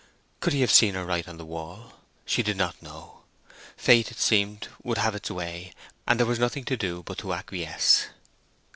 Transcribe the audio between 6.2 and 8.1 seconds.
was nothing to do but to acquiesce.